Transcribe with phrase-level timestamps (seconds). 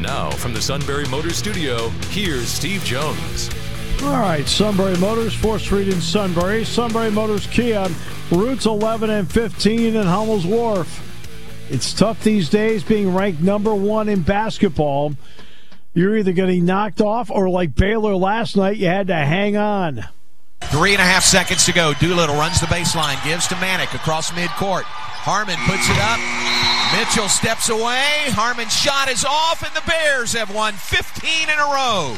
[0.00, 3.50] Now, from the Sunbury Motors Studio, here's Steve Jones.
[4.02, 6.64] All right, Sunbury Motors, 4th Street in Sunbury.
[6.64, 7.88] Sunbury Motors Kia,
[8.30, 11.02] routes 11 and 15 in Hummel's Wharf.
[11.70, 15.14] It's tough these days being ranked number one in basketball.
[15.94, 20.04] You're either getting knocked off or, like Baylor last night, you had to hang on.
[20.64, 21.94] Three and a half seconds to go.
[21.94, 24.82] Doolittle runs the baseline, gives to Manek across midcourt.
[24.82, 26.75] Harmon puts it up.
[26.92, 28.30] Mitchell steps away.
[28.30, 32.16] Harmon's shot is off, and the Bears have won 15 in a row.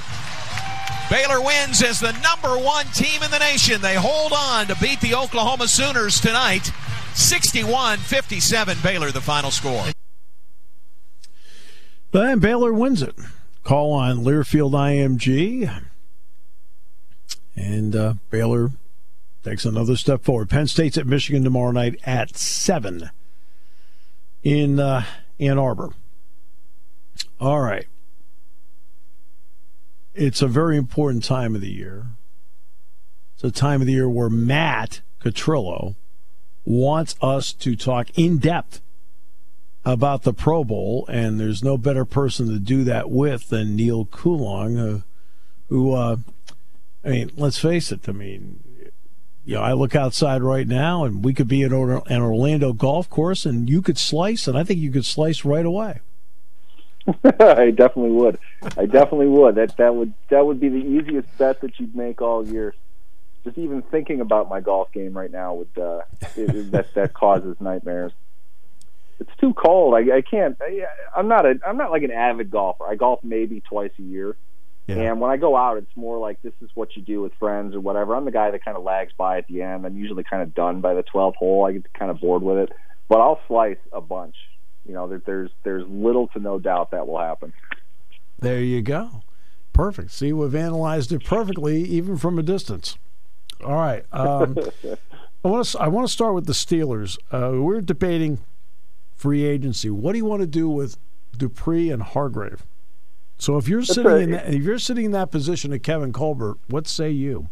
[1.11, 3.81] Baylor wins as the number one team in the nation.
[3.81, 6.71] They hold on to beat the Oklahoma Sooners tonight.
[7.15, 9.87] 61 57 Baylor, the final score.
[12.13, 13.15] Then Baylor wins it.
[13.65, 15.85] Call on Learfield IMG.
[17.57, 18.71] And uh, Baylor
[19.43, 20.51] takes another step forward.
[20.51, 23.11] Penn State's at Michigan tomorrow night at 7
[24.43, 25.05] in uh,
[25.41, 25.91] Ann Arbor.
[27.41, 27.87] All right.
[30.15, 32.07] It's a very important time of the year.
[33.35, 35.95] It's a time of the year where Matt Catrillo
[36.65, 38.81] wants us to talk in depth
[39.85, 44.07] about the Pro Bowl, and there's no better person to do that with than Neil
[44.07, 45.01] Coolong, uh,
[45.69, 46.17] who uh,
[47.05, 48.09] I mean, let's face it.
[48.09, 48.63] I mean,
[49.49, 53.09] you know, I look outside right now, and we could be at an Orlando golf
[53.09, 56.01] course, and you could slice, and I think you could slice right away.
[57.25, 58.39] I definitely would.
[58.77, 59.55] I definitely would.
[59.55, 62.75] That that would that would be the easiest bet that you'd make all year.
[63.43, 66.03] Just even thinking about my golf game right now would uh,
[66.37, 68.13] it, that that causes nightmares.
[69.19, 69.95] It's too cold.
[69.95, 70.59] I, I can't.
[70.61, 70.85] I,
[71.17, 71.59] I'm not a.
[71.67, 72.85] I'm not like an avid golfer.
[72.87, 74.37] I golf maybe twice a year
[74.89, 75.11] yeah.
[75.11, 77.75] And when I go out, it's more like this is what you do with friends
[77.75, 78.17] or whatever.
[78.17, 79.85] I'm the guy that kind of lags by at the end.
[79.85, 81.67] I'm usually kind of done by the 12th hole.
[81.67, 82.73] I get kind of bored with it,
[83.09, 84.35] but I'll slice a bunch.
[84.87, 87.53] You know, there, there's there's little to no doubt that will happen.
[88.39, 89.23] There you go.
[89.75, 90.11] Perfect.
[90.13, 92.97] See, we've analyzed it perfectly, even from a distance.
[93.63, 94.07] All right.
[94.11, 94.57] Um,
[95.45, 97.19] I want to I want to start with the Steelers.
[97.31, 98.39] Uh, we're debating
[99.15, 99.91] free agency.
[99.91, 100.97] What do you want to do with
[101.37, 102.65] Dupree and Hargrave?
[103.39, 106.13] So if you're That's sitting in that, if you're sitting in that position of Kevin
[106.13, 107.49] Colbert, what say you?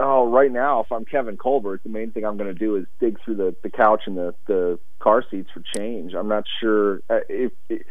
[0.00, 2.86] Oh, right now, if I'm Kevin Colbert, the main thing I'm going to do is
[3.00, 6.14] dig through the, the couch and the, the car seats for change.
[6.14, 7.84] I'm not sure uh, if it,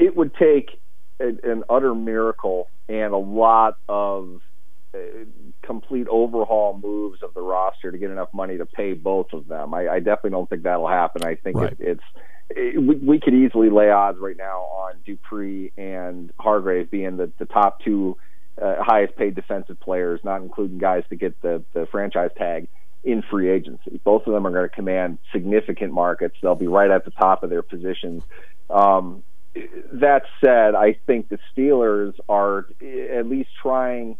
[0.00, 0.80] it would take
[1.20, 4.40] an, an utter miracle and a lot of
[5.62, 9.72] complete overhaul moves of the roster to get enough money to pay both of them.
[9.72, 11.22] I, I definitely don't think that'll happen.
[11.24, 11.72] I think right.
[11.72, 12.04] it, it's
[12.50, 17.30] it, we, we could easily lay odds right now on Dupree and Hargrave being the,
[17.38, 18.16] the top two
[18.60, 22.68] uh, highest paid defensive players, not including guys to get the, the franchise tag
[23.04, 24.00] in free agency.
[24.04, 26.36] Both of them are going to command significant markets.
[26.42, 28.22] They'll be right at the top of their positions.
[28.68, 29.22] Um,
[29.92, 34.16] that said, I think the Steelers are at least trying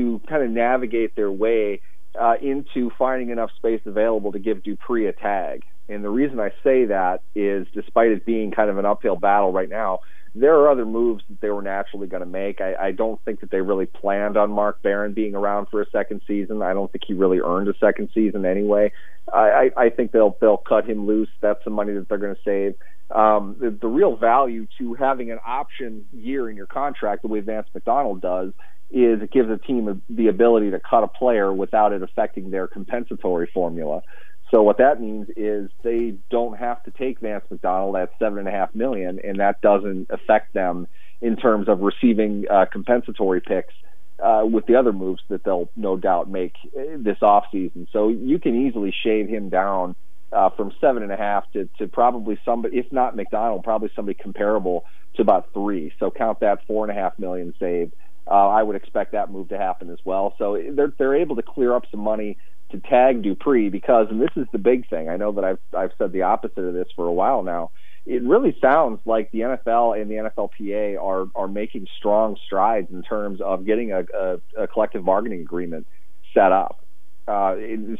[0.00, 1.80] to kind of navigate their way
[2.18, 5.62] uh, into finding enough space available to give Dupree a tag.
[5.88, 9.52] And the reason I say that is, despite it being kind of an uphill battle
[9.52, 10.00] right now,
[10.34, 12.60] there are other moves that they were naturally going to make.
[12.60, 15.90] I, I don't think that they really planned on Mark Barron being around for a
[15.90, 16.62] second season.
[16.62, 18.92] I don't think he really earned a second season anyway.
[19.32, 21.28] I, I, I think they'll they'll cut him loose.
[21.40, 22.76] That's the money that they're going to save.
[23.10, 27.40] Um, the, the real value to having an option year in your contract, the way
[27.40, 28.52] Vance McDonald does,
[28.90, 32.66] is it gives a team the ability to cut a player without it affecting their
[32.66, 34.02] compensatory formula.
[34.50, 38.48] So what that means is they don't have to take Vance McDonald at seven and
[38.48, 40.88] a half million, and that doesn't affect them
[41.20, 43.74] in terms of receiving uh, compensatory picks
[44.20, 47.86] uh, with the other moves that they'll no doubt make uh, this offseason.
[47.92, 49.94] So you can easily shave him down
[50.32, 54.18] uh, from seven and a half to, to probably somebody, if not McDonald, probably somebody
[54.20, 54.84] comparable
[55.14, 55.92] to about three.
[55.98, 57.94] So count that four and a half million saved.
[58.30, 60.34] Uh, I would expect that move to happen as well.
[60.38, 62.36] So they're they're able to clear up some money
[62.70, 65.08] to tag Dupree because, and this is the big thing.
[65.08, 67.70] I know that I've I've said the opposite of this for a while now.
[68.06, 73.02] It really sounds like the NFL and the NFLPA are are making strong strides in
[73.02, 75.86] terms of getting a, a, a collective bargaining agreement
[76.32, 76.84] set up
[77.26, 77.56] uh,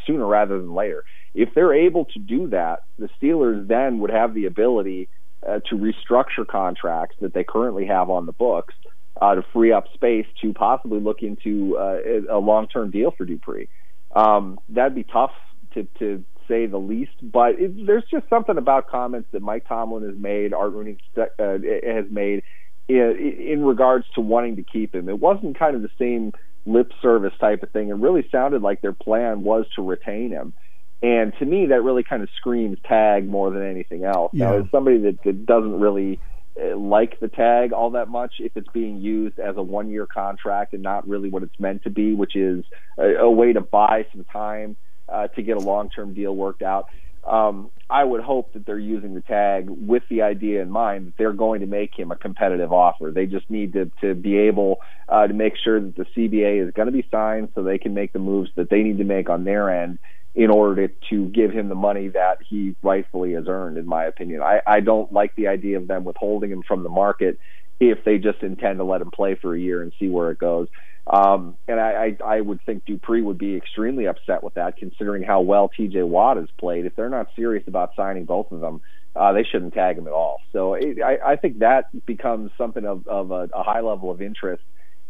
[0.07, 1.05] sooner rather than later.
[1.35, 5.09] If they're able to do that, the Steelers then would have the ability
[5.47, 8.75] uh, to restructure contracts that they currently have on the books
[9.21, 11.99] uh, to free up space to possibly look into uh,
[12.31, 13.69] a long term deal for Dupree.
[14.15, 15.33] Um, that'd be tough
[15.75, 20.03] to, to say the least, but it, there's just something about comments that Mike Tomlin
[20.09, 22.43] has made, Art Rooney uh, has made
[22.89, 25.09] in, in regards to wanting to keep him.
[25.09, 26.33] It wasn't kind of the same
[26.67, 27.89] lip service type of thing.
[27.89, 30.53] It really sounded like their plan was to retain him.
[31.03, 34.33] And to me, that really kind of screams tag more than anything else.
[34.35, 34.51] Yeah.
[34.51, 36.21] Now, as somebody that, that doesn't really
[36.61, 40.07] uh, like the tag all that much if it's being used as a one year
[40.07, 42.65] contract and not really what it's meant to be, which is
[42.99, 44.77] a, a way to buy some time
[45.09, 46.87] uh, to get a long term deal worked out.
[47.25, 51.15] Um, I would hope that they're using the tag with the idea in mind that
[51.19, 53.11] they're going to make him a competitive offer.
[53.11, 56.73] They just need to, to be able uh, to make sure that the CBA is
[56.73, 59.29] going to be signed so they can make the moves that they need to make
[59.29, 59.99] on their end
[60.35, 64.05] in order to, to give him the money that he rightfully has earned, in my
[64.05, 64.43] opinion.
[64.43, 67.39] I, I don't like the idea of them withholding him from the market
[67.81, 70.39] if they just intend to let him play for a year and see where it
[70.39, 70.69] goes.
[71.07, 75.23] Um, and I, I, I would think Dupree would be extremely upset with that, considering
[75.23, 76.03] how well T.J.
[76.03, 76.87] Watt has played.
[76.87, 78.83] If they're not serious about signing both of them,
[79.17, 80.41] uh, they shouldn't tag him at all.
[80.53, 84.23] So it, I, I think that becomes something of, of a, a high level of
[84.23, 84.63] interest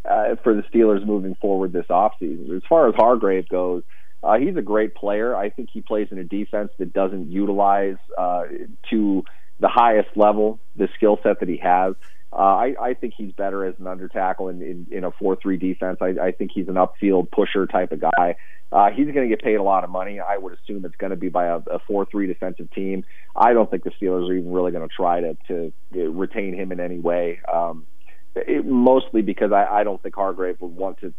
[0.09, 2.55] uh, for the Steelers moving forward this offseason.
[2.55, 3.91] As far as Hargrave goes, uh,
[4.39, 5.35] he's a great player.
[5.35, 8.43] I think he plays in a defense that doesn't utilize uh,
[8.89, 9.23] to
[9.59, 11.95] the highest level the skill set that he has.
[12.33, 15.37] Uh, I, I think he's better as an under tackle in, in, in a 4
[15.41, 15.97] 3 defense.
[16.01, 18.35] I, I think he's an upfield pusher type of guy.
[18.71, 20.21] Uh, he's going to get paid a lot of money.
[20.21, 23.03] I would assume it's going to be by a, a 4 3 defensive team.
[23.35, 26.71] I don't think the Steelers are even really going to try to, to retain him
[26.71, 27.41] in any way.
[27.51, 27.85] Um,
[28.35, 31.13] it, mostly because I, I don't think Hargrave would want to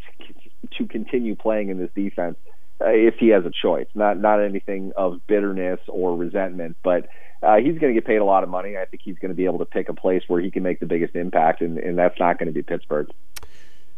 [0.78, 2.52] to continue playing in this defense uh,
[2.86, 3.86] if he has a choice.
[3.94, 7.08] Not not anything of bitterness or resentment, but
[7.42, 8.76] uh, he's going to get paid a lot of money.
[8.76, 10.80] I think he's going to be able to pick a place where he can make
[10.80, 13.08] the biggest impact, and, and that's not going to be Pittsburgh.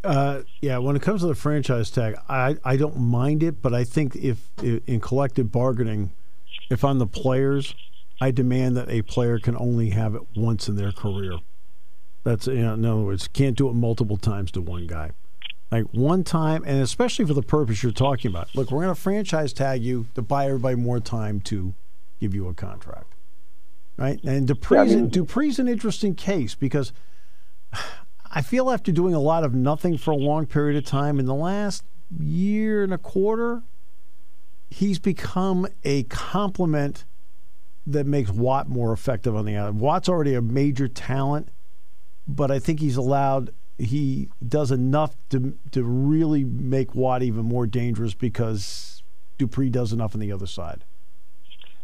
[0.02, 3.72] Uh, yeah, when it comes to the franchise tag, I, I don't mind it, but
[3.72, 6.12] I think if in collective bargaining,
[6.70, 7.74] if I'm the players,
[8.20, 11.38] I demand that a player can only have it once in their career.
[12.22, 15.12] That's you know, in other words, can't do it multiple times to one guy.
[15.70, 18.54] Like one time, and especially for the purpose you're talking about.
[18.54, 21.74] Look, we're going to franchise tag you to buy everybody more time to
[22.20, 23.14] give you a contract
[23.96, 24.22] right?
[24.24, 26.92] And Dupree's, yeah, I mean, Dupree's an interesting case because
[28.30, 31.26] I feel after doing a lot of nothing for a long period of time in
[31.26, 31.84] the last
[32.18, 33.62] year and a quarter,
[34.70, 37.04] he's become a complement
[37.86, 39.78] that makes Watt more effective on the outside.
[39.78, 41.50] Watt's already a major talent,
[42.26, 47.66] but I think he's allowed he does enough to to really make Watt even more
[47.66, 49.02] dangerous because
[49.38, 50.84] Dupree does enough on the other side.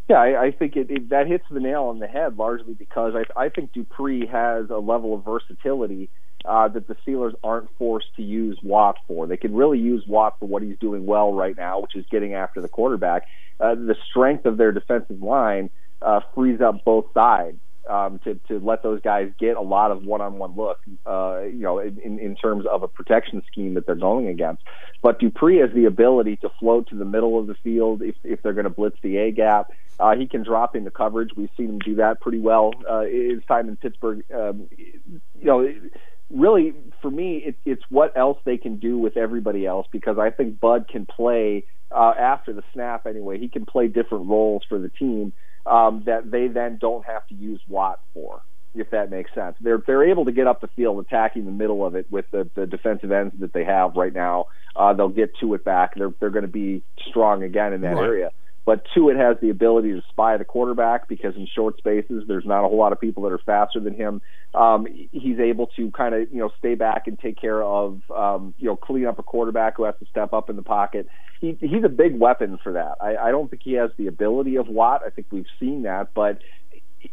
[0.09, 3.15] Yeah, I, I think it, it, that hits the nail on the head largely because
[3.15, 6.11] I, I think Dupree has a level of versatility
[6.45, 9.29] uh, that the Steelers aren't forced to use Watt for.
[9.29, 12.35] They can really use Watt for what he's doing well right now, which is getting
[12.35, 13.29] after the quarterback.
[13.61, 15.71] Uh, the strength of their defensive line
[16.03, 20.05] uh, frees up both sides um, to to let those guys get a lot of
[20.05, 24.29] one-on-one look, uh, you know, in, in terms of a protection scheme that they're going
[24.29, 24.63] against.
[25.03, 28.43] But Dupree has the ability to float to the middle of the field if if
[28.43, 29.71] they're going to blitz the A gap.
[29.99, 31.31] Uh, he can drop into coverage.
[31.37, 32.73] We've seen him do that pretty well.
[32.89, 35.73] Uh, his time in Pittsburgh, um, you know.
[36.33, 40.31] Really, for me, it, it's what else they can do with everybody else because I
[40.31, 43.39] think Bud can play uh, after the snap anyway.
[43.39, 45.33] He can play different roles for the team
[45.67, 48.43] um, that they then don't have to use Watt for,
[48.75, 49.57] if that makes sense.
[49.61, 52.49] They're they're able to get up the field, attacking the middle of it with the,
[52.55, 54.47] the defensive ends that they have right now.
[54.77, 55.95] Uh, they'll get to it back.
[55.95, 58.05] They're they're going to be strong again in that right.
[58.05, 58.31] area.
[58.67, 62.45] But two, it has the ability to spy the quarterback because in short spaces, there's
[62.45, 64.21] not a whole lot of people that are faster than him.
[64.55, 68.55] Um, he's able to kind of you know stay back and take care of um,
[68.59, 71.09] you know clean up a quarterback who has to step up in the pocket.
[71.41, 72.97] He, he's a big weapon for that.
[73.01, 75.03] I, I don't think he has the ability of Watt.
[75.07, 76.41] I think we've seen that, but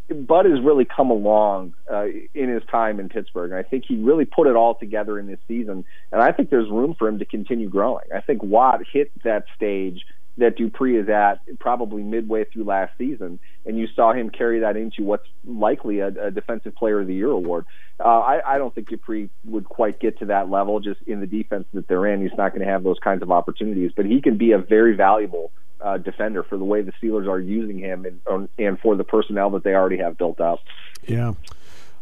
[0.09, 3.95] Bud has really come along uh, in his time in Pittsburgh, and I think he
[3.95, 5.85] really put it all together in this season.
[6.11, 8.05] And I think there's room for him to continue growing.
[8.13, 10.03] I think Watt hit that stage
[10.37, 14.77] that Dupree is at probably midway through last season, and you saw him carry that
[14.77, 17.65] into what's likely a, a Defensive Player of the Year award.
[17.99, 21.25] Uh, I, I don't think Dupree would quite get to that level just in the
[21.25, 22.21] defense that they're in.
[22.21, 24.95] He's not going to have those kinds of opportunities, but he can be a very
[24.95, 25.51] valuable
[25.81, 29.49] uh, defender for the way the Steelers are using him and, and for the personnel
[29.51, 30.59] that they already have built up.
[31.07, 31.33] Yeah.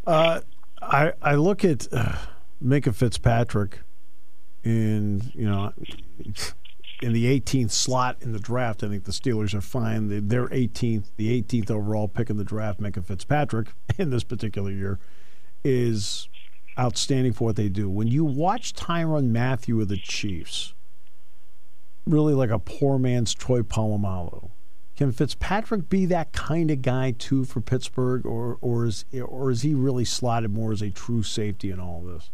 [0.05, 0.41] Uh,
[0.81, 2.17] I, I look at uh,
[2.63, 3.79] Minkah Fitzpatrick,
[4.65, 5.71] and, you know,
[7.01, 8.83] in the 18th slot in the draft.
[8.83, 10.27] I think the Steelers are fine.
[10.27, 14.99] They're 18th, the 18th overall pick in the draft, Minkah Fitzpatrick, in this particular year,
[15.63, 16.29] is
[16.77, 17.89] outstanding for what they do.
[17.89, 20.73] When you watch Tyrann Mathieu of the Chiefs,
[22.05, 24.49] really like a poor man's Troy Polamalu.
[24.95, 29.61] Can Fitzpatrick be that kind of guy too for Pittsburgh, or or is or is
[29.61, 32.29] he really slotted more as a true safety in all this?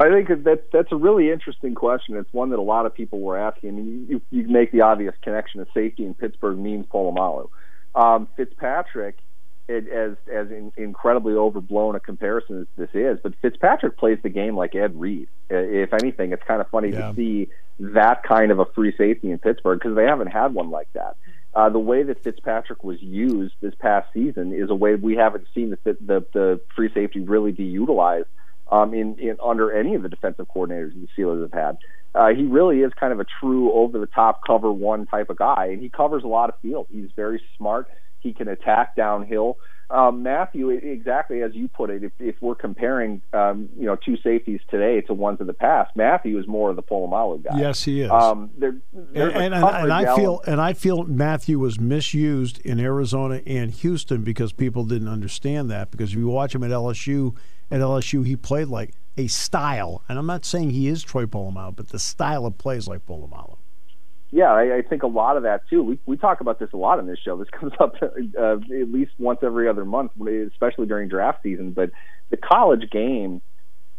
[0.00, 2.16] I think that that's a really interesting question.
[2.16, 3.68] It's one that a lot of people were asking.
[3.68, 7.48] I mean, you, you make the obvious connection of safety in Pittsburgh means Polamalu.
[7.94, 9.18] Um, Fitzpatrick,
[9.68, 14.28] it, as as in, incredibly overblown a comparison as this is, but Fitzpatrick plays the
[14.28, 15.28] game like Ed Reed.
[15.50, 17.10] If anything, it's kind of funny yeah.
[17.10, 20.70] to see that kind of a free safety in Pittsburgh because they haven't had one
[20.70, 21.16] like that.
[21.54, 25.46] Uh, the way that Fitzpatrick was used this past season is a way we haven't
[25.54, 28.26] seen the the, the free safety really be utilized
[28.72, 31.78] um, in, in under any of the defensive coordinators the Steelers have had.
[32.14, 35.36] Uh, he really is kind of a true over the top cover one type of
[35.36, 36.86] guy, and he covers a lot of field.
[36.90, 37.88] He's very smart.
[38.20, 39.58] He can attack downhill.
[39.90, 44.16] Um, Mathieu, exactly as you put it, if, if we're comparing, um, you know, two
[44.16, 47.58] safeties today to ones of the past, Mathieu is more of the Polamalu guy.
[47.58, 48.10] Yes, he is.
[48.10, 48.74] Um, there,
[49.14, 54.22] and, and, and I feel and I feel Mathieu was misused in Arizona and Houston
[54.22, 55.90] because people didn't understand that.
[55.90, 57.36] Because if you watch him at LSU,
[57.72, 61.74] at LSU he played like a style, and I'm not saying he is Troy Polamalu,
[61.74, 63.56] but the style of plays like Polamalu
[64.32, 65.82] yeah, I, I think a lot of that too.
[65.82, 67.36] We we talk about this a lot on this show.
[67.36, 71.72] This comes up uh, at least once every other month, especially during draft season.
[71.72, 71.90] But
[72.30, 73.42] the college game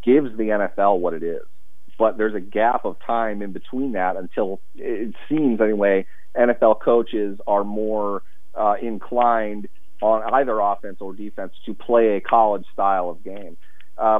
[0.03, 1.43] gives the NFL what it is,
[1.99, 6.05] but there's a gap of time in between that until it seems anyway.
[6.35, 8.23] NFL coaches are more
[8.55, 9.67] uh, inclined
[10.03, 13.57] on either offense or defense to play a college style of game.
[13.97, 14.19] Uh,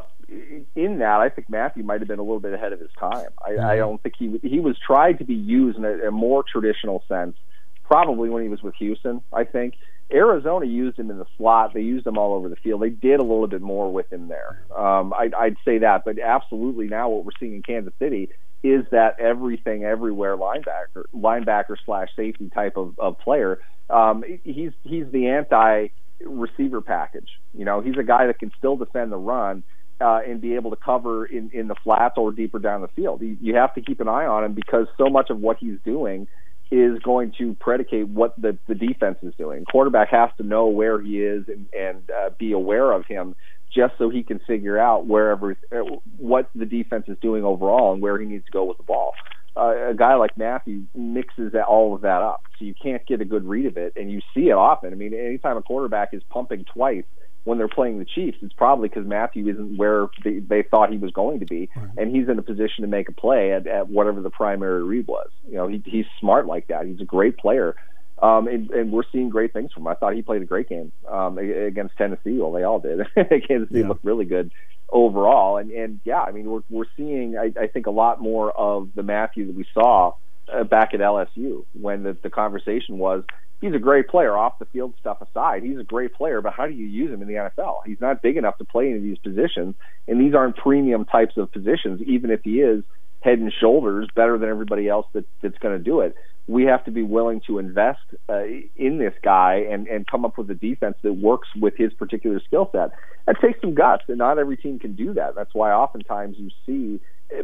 [0.75, 3.27] in that, I think Mathieu might have been a little bit ahead of his time.
[3.43, 3.65] I, mm-hmm.
[3.65, 7.03] I don't think he he was tried to be used in a, a more traditional
[7.07, 7.35] sense,
[7.83, 9.21] probably when he was with Houston.
[9.33, 9.75] I think
[10.11, 11.73] Arizona used him in the slot.
[11.73, 12.81] They used him all over the field.
[12.81, 14.63] They did a little bit more with him there.
[14.75, 18.29] Um, I, I'd say that, but absolutely now what we're seeing in Kansas City
[18.63, 23.59] is that everything everywhere linebacker linebacker slash safety type of, of player.
[23.89, 25.87] Um, he's he's the anti
[26.25, 27.29] receiver package.
[27.53, 29.63] You know, he's a guy that can still defend the run
[29.99, 33.21] uh, and be able to cover in, in the flats or deeper down the field.
[33.21, 35.77] You, you have to keep an eye on him because so much of what he's
[35.83, 36.27] doing
[36.71, 39.63] is going to predicate what the, the defense is doing.
[39.65, 43.35] Quarterback has to know where he is and, and uh, be aware of him
[43.73, 45.77] just so he can figure out wherever uh,
[46.17, 49.13] what the defense is doing overall and where he needs to go with the ball.
[49.55, 53.21] Uh, a guy like Mathieu mixes that, all of that up, so you can't get
[53.21, 54.91] a good read of it, and you see it often.
[54.91, 57.03] I mean, anytime a quarterback is pumping twice
[57.43, 60.97] when they're playing the Chiefs, it's probably because Mathieu isn't where they, they thought he
[60.97, 61.89] was going to be, right.
[61.97, 65.05] and he's in a position to make a play at, at whatever the primary read
[65.05, 65.29] was.
[65.47, 66.87] You know, he, he's smart like that.
[66.87, 67.75] He's a great player,
[68.23, 69.87] um, and, and we're seeing great things from him.
[69.89, 72.37] I thought he played a great game um, against Tennessee.
[72.37, 72.99] Well, they all did.
[73.15, 73.87] Kansas City yeah.
[73.87, 74.51] looked really good
[74.89, 78.49] overall, and and yeah, I mean, we're we're seeing I, I think a lot more
[78.51, 80.13] of the Mathieu that we saw
[80.51, 83.25] uh, back at LSU when the, the conversation was
[83.59, 85.63] he's a great player off the field stuff aside.
[85.63, 87.81] He's a great player, but how do you use him in the NFL?
[87.85, 89.75] He's not big enough to play any of these positions,
[90.07, 92.85] and these aren't premium types of positions, even if he is
[93.23, 96.15] head and shoulders better than everybody else that, that's going to do it.
[96.45, 98.43] We have to be willing to invest uh,
[98.75, 102.41] in this guy and, and come up with a defense that works with his particular
[102.45, 102.89] skill set.
[103.25, 105.35] That takes some guts, and not every team can do that.
[105.35, 106.99] That's why oftentimes you see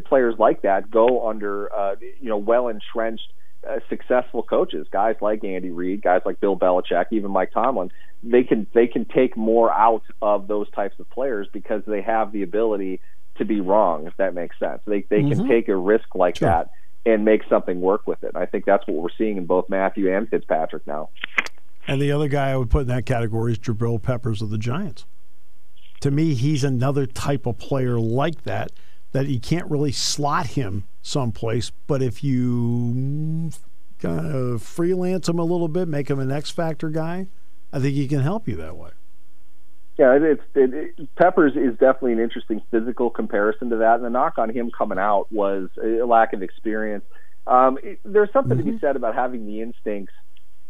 [0.06, 3.32] players like that go under, uh, you know, well entrenched
[3.68, 7.92] uh, successful coaches, guys like Andy Reid, guys like Bill Belichick, even Mike Tomlin,
[8.24, 12.32] they can they can take more out of those types of players because they have
[12.32, 13.02] the ability
[13.40, 14.82] to be wrong, if that makes sense.
[14.86, 15.40] They they mm-hmm.
[15.42, 16.50] can take a risk like sure.
[16.50, 16.72] that
[17.06, 18.36] and make something work with it.
[18.36, 21.10] I think that's what we're seeing in both Mathieu and Fitzpatrick now.
[21.88, 24.58] And the other guy I would put in that category is Jabril Peppers of the
[24.58, 25.06] Giants.
[26.02, 28.72] To me, he's another type of player like that
[29.12, 31.72] that you can't really slot him someplace.
[31.88, 33.52] But if you
[34.00, 37.28] kind of freelance him a little bit, make him an X Factor guy,
[37.74, 38.92] I think he can help you that way.
[40.00, 43.96] Yeah, it's it, it, Peppers is definitely an interesting physical comparison to that.
[43.96, 47.04] And the knock on him coming out was a lack of experience.
[47.46, 48.60] Um, it, there's something mm-hmm.
[48.60, 48.86] to be mm-hmm.
[48.86, 50.14] said about having the instincts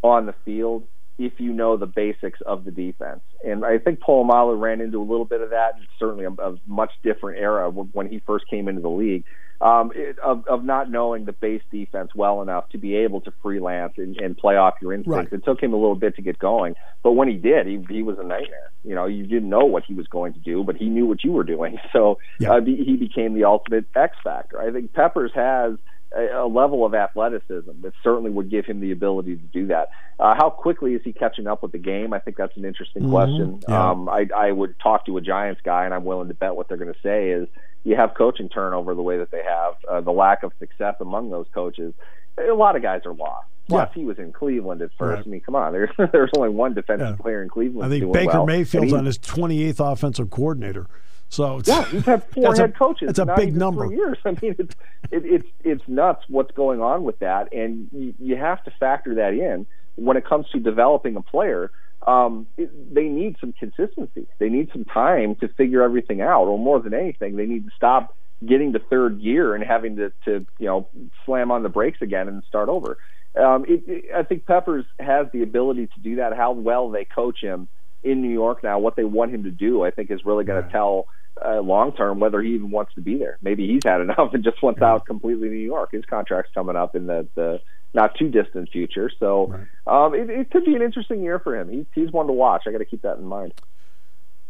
[0.02, 0.88] on the field
[1.20, 3.20] if you know the basics of the defense.
[3.46, 5.74] And I think Polamalu ran into a little bit of that.
[6.00, 9.26] Certainly a, a much different era when he first came into the league
[9.62, 13.34] um, it, of, of not knowing the base defense well enough to be able to
[13.42, 15.32] freelance and, and play off your instincts.
[15.32, 15.40] Right.
[15.40, 18.02] It took him a little bit to get going, but when he did, he, he
[18.04, 18.72] was a nightmare.
[18.84, 21.24] You know, you didn't know what he was going to do, but he knew what
[21.24, 21.78] you were doing.
[21.92, 22.52] So yeah.
[22.54, 24.62] uh, he became the ultimate X factor.
[24.62, 25.74] I think Peppers has
[26.16, 29.90] a, a level of athleticism that certainly would give him the ability to do that.
[30.20, 32.14] Uh, how quickly is he catching up with the game?
[32.14, 33.10] I think that's an interesting Mhm.
[33.10, 33.60] question.
[33.68, 33.90] Yeah.
[33.92, 36.68] Um, I, I would talk to a Giants guy, and I'm willing to bet what
[36.68, 37.48] they're going to say is
[37.84, 41.30] you have coaching turnover the way that they have, uh, the lack of success among
[41.30, 41.94] those coaches.
[42.38, 43.48] A lot of guys are lost.
[43.68, 44.00] Plus, Yeah.
[44.00, 45.18] he was in Cleveland at first.
[45.20, 45.28] Right.
[45.28, 47.22] I mean, come on, there's there's only one defensive Yeah.
[47.22, 47.86] player in Cleveland.
[47.94, 48.46] I think Baker well.
[48.46, 50.88] Mayfield's on his 28th offensive coordinator.
[51.32, 53.08] So it's, Yeah, he's had four That's a- head coaches.
[53.14, 53.86] that's a big number.
[53.92, 54.18] Years.
[54.26, 54.76] I mean, it's
[55.12, 59.16] it, it's it's nuts what's going on with that, and you, you have to factor
[59.16, 61.72] that in when it comes to developing a player.
[62.06, 64.28] Um, it, they need some consistency.
[64.40, 67.72] They need some time to figure everything out, or more than anything, they need to
[67.76, 68.16] stop
[68.46, 70.88] getting to third gear and having to, to you know
[71.26, 72.98] slam on the brakes again and start over.
[73.36, 76.36] Um, it, it, I think Peppers has the ability to do that.
[76.36, 77.68] How well they coach him
[78.04, 80.64] in New York now, what they want him to do, I think is really going
[80.64, 81.08] to tell
[81.44, 83.38] uh, long term whether he even wants to be there.
[83.42, 85.92] Maybe he's had enough and just wants out completely in New York.
[85.92, 87.62] His contract's coming up in the, the
[87.94, 89.54] not too distant future, so
[89.88, 91.70] um, it, it could be an interesting year for him.
[91.70, 92.64] He's he's one to watch.
[92.68, 93.54] I got to keep that in mind.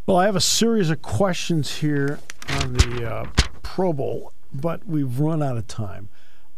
[0.05, 2.19] Well, I have a series of questions here
[2.49, 3.29] on the uh,
[3.61, 6.09] Pro Bowl, but we've run out of time.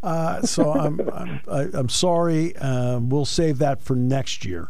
[0.01, 2.55] Uh, so I'm I'm, I, I'm sorry.
[2.57, 4.69] Um, we'll save that for next year.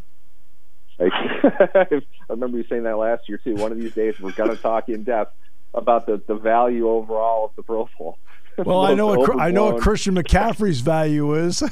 [1.00, 1.88] I
[2.30, 3.56] remember you saying that last year too.
[3.56, 5.36] One of these days, we're going to talk in depth
[5.74, 8.18] about the, the value overall of the Pro Bowl.
[8.66, 9.40] Well, I know what.
[9.40, 11.64] I know what Christian McCaffrey's value is.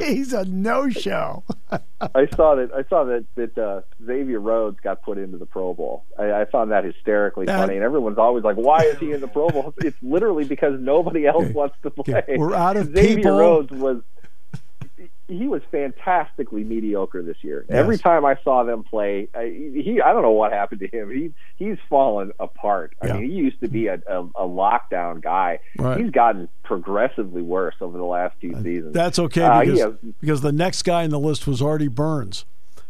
[0.00, 1.44] He's a no-show.
[1.70, 2.70] I saw that.
[2.74, 6.04] I saw that that uh, Xavier Rhodes got put into the Pro Bowl.
[6.18, 9.20] I, I found that hysterically That- funny, and everyone's always like, "Why is he in
[9.20, 12.24] the Pro Bowl?" It's literally because nobody else wants to play.
[12.36, 13.38] We're out of Xavier people.
[13.38, 14.02] Rhodes was
[15.28, 17.64] he was fantastically mediocre this year.
[17.68, 21.10] Every time I saw them play, I, he I don't know what happened to him.
[21.10, 21.32] He
[21.62, 22.94] he's fallen apart.
[23.02, 25.60] I mean, he used to be a, a, a lockdown guy.
[25.78, 26.00] Right.
[26.00, 28.94] He's gotten progressively worse over the last few seasons.
[28.94, 32.44] That's okay Uh, because has- because the next guy in the list was Artie Burns.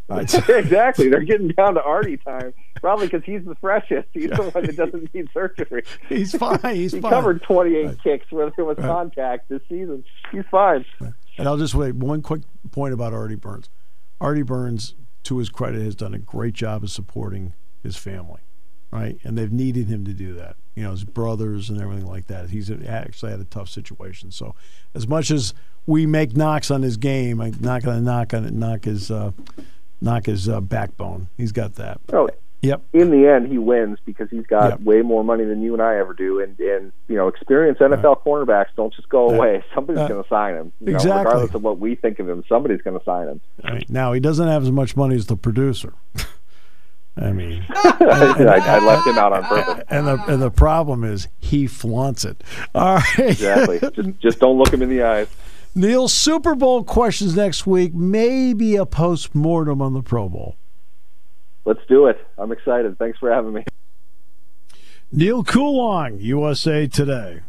[0.10, 1.10] exactly.
[1.10, 2.54] They're getting down to Artie time.
[2.80, 4.08] Probably because he's the freshest.
[4.14, 5.82] He's the one that doesn't need surgery.
[6.08, 6.58] He's fine.
[6.74, 7.10] He's he fine.
[7.10, 8.86] covered 28 kicks where there was Right.
[8.86, 10.04] contact this season.
[10.32, 10.86] He's fine.
[11.38, 13.70] And I'll just wait one quick point about Artie Burns.
[14.20, 18.40] Artie Burns, to his credit, has done a great job of supporting his family,
[18.90, 19.18] right?
[19.22, 20.56] And they've needed him to do that.
[20.74, 22.50] You know, his brothers and everything like that.
[22.50, 24.30] He's actually had a tough situation.
[24.30, 24.54] So,
[24.94, 25.54] as much as
[25.86, 29.10] we make knocks on his game, I'm not going to knock on it, knock his,
[29.10, 29.32] uh,
[30.00, 31.28] knock his uh, backbone.
[31.36, 32.00] He's got that.
[32.12, 32.28] Oh,
[32.60, 32.82] Yep.
[32.92, 34.80] in the end, he wins because he's got Yep.
[34.80, 36.40] way more money than you and I ever do.
[36.40, 39.62] And, and you know, experienced NFL cornerbacks don't just go away.
[39.74, 40.72] Somebody's uh, going to sign him.
[40.80, 41.24] You know, exactly.
[41.24, 43.40] regardless of what we think of him, somebody's going to sign him.
[43.62, 43.88] Right.
[43.88, 45.92] Now he doesn't have as much money as the producer.
[47.16, 49.84] I mean, I, I left him out on purpose.
[49.88, 52.44] and the and the problem is he flaunts it.
[52.76, 53.18] All right.
[53.18, 53.80] Exactly.
[53.92, 55.28] just, just don't look him in the eyes.
[55.74, 57.92] Neil, Super Bowl questions next week.
[57.94, 60.56] Maybe a post mortem on the Pro Bowl.
[61.68, 62.16] Let's do it.
[62.38, 62.96] I'm excited.
[62.98, 63.62] Thanks for having me.
[65.12, 67.40] Neil Coolong, USA Today.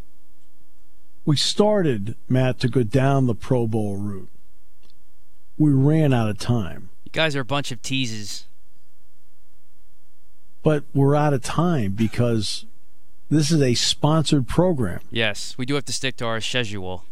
[1.23, 4.27] We started, Matt, to go down the Pro Bowl route.
[5.57, 8.45] We ran out of time, You guys are a bunch of teases.
[10.63, 12.65] but we're out of time because
[13.29, 17.05] this is a sponsored program Yes, we do have to stick to our schedule.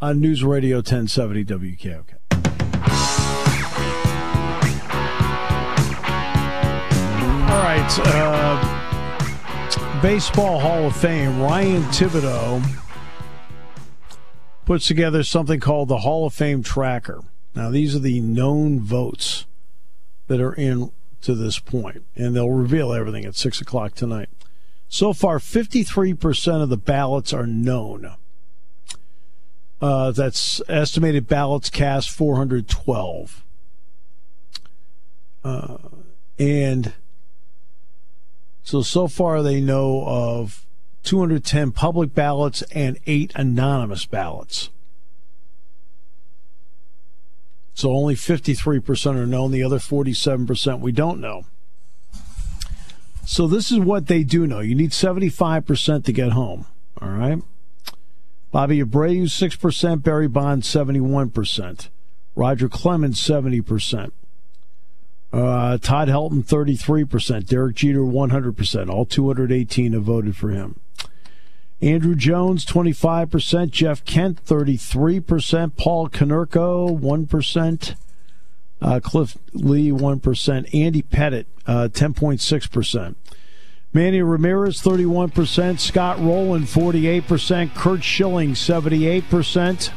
[0.00, 2.17] on News Radio 1070 WKOK.
[7.90, 8.78] Uh,
[10.02, 12.62] Baseball Hall of Fame, Ryan Thibodaux
[14.66, 17.22] puts together something called the Hall of Fame Tracker.
[17.54, 19.46] Now, these are the known votes
[20.26, 24.28] that are in to this point, and they'll reveal everything at 6 o'clock tonight.
[24.90, 28.14] So far, 53% of the ballots are known.
[29.80, 33.44] Uh, that's estimated ballots cast 412.
[35.42, 35.78] Uh,
[36.38, 36.92] and
[38.68, 40.66] so, so far they know of
[41.04, 44.68] 210 public ballots and eight anonymous ballots.
[47.72, 49.52] So only 53% are known.
[49.52, 51.46] The other 47% we don't know.
[53.24, 54.60] So this is what they do know.
[54.60, 56.66] You need 75% to get home.
[57.00, 57.40] All right.
[58.52, 60.02] Bobby Abreu, 6%.
[60.02, 61.88] Barry Bonds, 71%.
[62.36, 64.10] Roger Clemens, 70%.
[65.32, 67.46] Uh, Todd Helton, 33%.
[67.46, 68.88] Derek Jeter, 100%.
[68.88, 70.80] All 218 have voted for him.
[71.82, 73.70] Andruw Jones, 25%.
[73.70, 75.76] Jeff Kent, 33%.
[75.76, 77.94] Paul Konerko, 1%.
[78.80, 80.74] Uh, Cliff Lee, 1%.
[80.74, 83.14] Andy Pettitte, uh, 10.6%.
[83.92, 85.78] Manny Ramirez, 31%.
[85.78, 87.74] Scott Rolen, 48%.
[87.74, 89.90] Curt Schilling, 78%.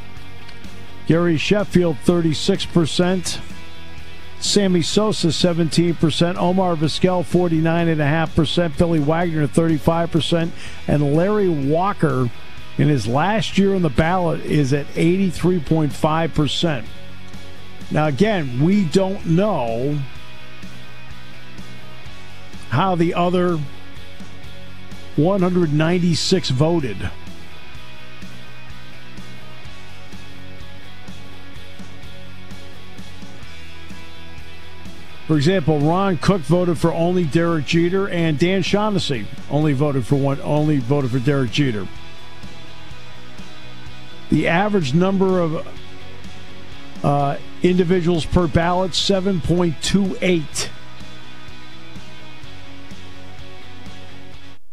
[1.07, 3.39] Gary Sheffield, 36%.
[4.51, 6.35] Sammy Sosa, 17%.
[6.35, 8.77] Omar Vizquel, 49.5%.
[8.77, 10.51] Billy Wagner, 35%.
[10.87, 12.29] And Larry Walker,
[12.77, 16.83] in his last year on the ballot, is at 83.5%.
[17.91, 19.97] Now, again, we don't know
[22.71, 23.57] how the other
[25.15, 27.09] 196 voted.
[35.27, 40.15] For example, Ron Cook voted for only Derek Jeter, and Dan Shaughnessy only voted for
[40.15, 41.87] one, only voted for Derek Jeter.
[44.29, 45.67] The average number of
[47.03, 50.69] uh, individuals per ballot, 7.28.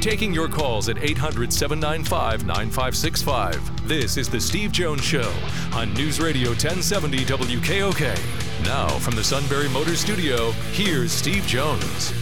[0.00, 3.88] Taking your calls at 800 795 9565.
[3.88, 5.32] This is The Steve Jones Show
[5.72, 8.64] on News Radio 1070 WKOK.
[8.64, 12.14] Now, from the Sunbury Motors Studio, here's Steve Jones.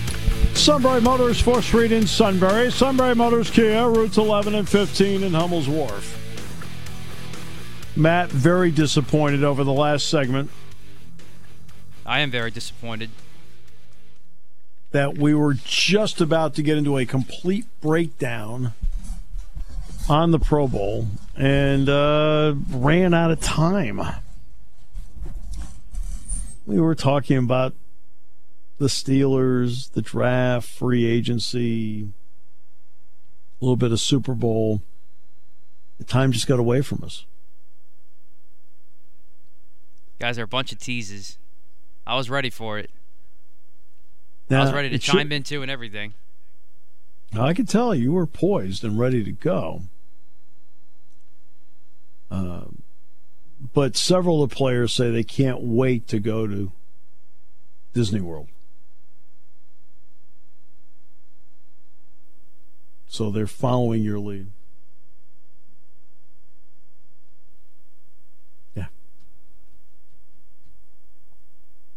[0.54, 2.72] Sunbury Motors, 4th Street in Sunbury.
[2.72, 6.14] Sunbury Motors Kia, routes 11 and 15 in Hummel's Wharf.
[7.94, 10.50] Matt, very disappointed over the last segment.
[12.06, 13.10] I am very disappointed
[14.96, 18.72] that we were just about to get into a complete breakdown
[20.08, 21.06] on the Pro Bowl
[21.36, 24.00] and uh, ran out of time.
[26.64, 27.74] We were talking about
[28.78, 32.08] the Steelers, the draft, free agency,
[33.60, 34.80] a little bit of Super Bowl.
[35.98, 37.26] The time just got away from us.
[40.18, 41.36] Guys are a bunch of teases.
[42.06, 42.88] I was ready for it.
[44.48, 46.14] Now, I was ready to chime should, in too and everything.
[47.38, 49.82] I could tell you were poised and ready to go.
[52.30, 52.66] Uh,
[53.72, 56.72] but several of the players say they can't wait to go to
[57.92, 58.48] Disney World.
[63.08, 64.48] So they're following your lead.
[68.74, 68.86] Yeah.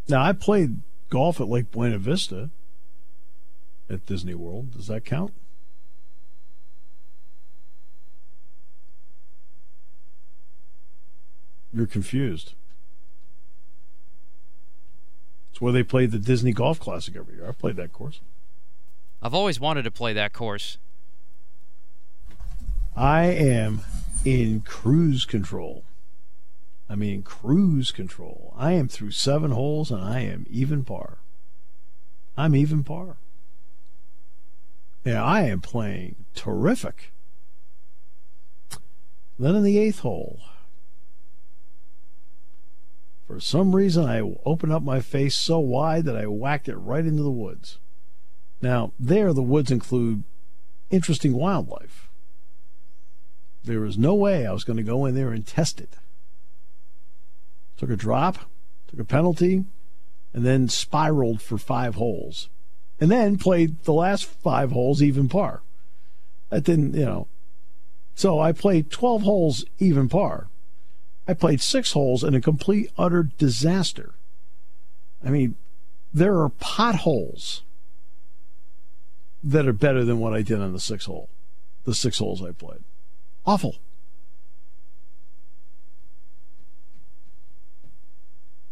[0.07, 0.77] Now, I played
[1.09, 2.49] golf at Lake Buena Vista
[3.89, 4.73] at Disney World.
[4.75, 5.33] Does that count?
[11.73, 12.53] You're confused.
[15.51, 17.47] It's where they play the Disney Golf Classic every year.
[17.47, 18.21] I've played that course.
[19.21, 20.77] I've always wanted to play that course.
[22.95, 23.81] I am
[24.25, 25.83] in cruise control.
[26.89, 28.53] I mean, cruise control.
[28.57, 31.19] I am through seven holes and I am even par.
[32.35, 33.17] I'm even par.
[35.05, 37.13] Yeah, I am playing terrific.
[39.37, 40.39] Then in the eighth hole,
[43.27, 47.05] for some reason, I opened up my face so wide that I whacked it right
[47.05, 47.77] into the woods.
[48.61, 50.23] Now, there, the woods include
[50.89, 52.09] interesting wildlife.
[53.63, 55.95] There was no way I was going to go in there and test it
[57.79, 58.37] took a drop,
[58.87, 59.63] took a penalty,
[60.33, 62.49] and then spiraled for five holes.
[62.99, 65.61] And then played the last five holes even par.
[66.49, 67.27] That didn't, you know.
[68.15, 70.49] So I played 12 holes even par.
[71.25, 74.13] I played six holes in a complete, utter disaster.
[75.23, 75.55] I mean,
[76.13, 77.63] there are potholes
[79.41, 81.29] that are better than what I did on the six hole,
[81.85, 82.83] the six holes I played.
[83.45, 83.77] Awful.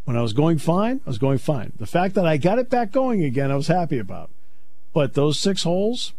[0.07, 1.73] When I was going fine, I was going fine.
[1.75, 4.29] The fact that I got it back going again, I was happy about.
[4.93, 6.13] But those six holes,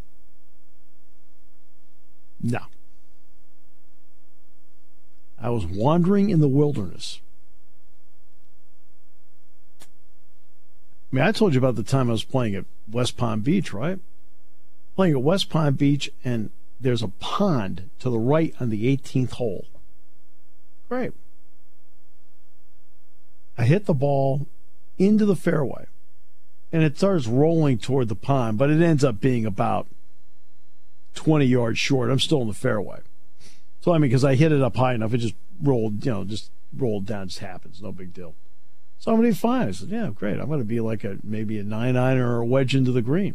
[2.42, 2.58] no.
[5.40, 7.20] I was wandering in the wilderness.
[9.80, 9.86] I
[11.10, 13.98] mean, I told you about the time I was playing at West Palm Beach, right?
[14.96, 19.30] Playing at West Palm Beach, and there's a pond to the right on the 18th
[19.30, 19.66] hole.
[20.90, 21.14] Great.
[23.58, 24.46] I hit the ball
[24.96, 25.86] into the fairway,
[26.72, 29.88] and it starts rolling toward the pond, but it ends up being about
[31.14, 32.10] 20 yards short.
[32.10, 33.00] I'm still in the fairway.
[33.80, 36.24] So, I mean, because I hit it up high enough, it just rolled, you know,
[36.24, 37.28] just rolled down.
[37.28, 37.82] Just happens.
[37.82, 38.34] No big deal.
[38.98, 39.68] Somebody fine.
[39.68, 40.38] I said, yeah, great.
[40.38, 43.02] I'm going to be like a maybe a nine iron or a wedge into the
[43.02, 43.34] green.